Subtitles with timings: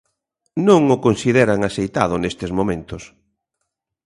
[0.67, 3.03] Non o consideran axeitado nestes momentos.